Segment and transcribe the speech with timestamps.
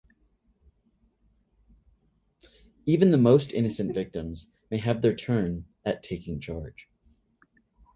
[2.87, 6.89] Even the most innocent victims may have their turn at taking charge.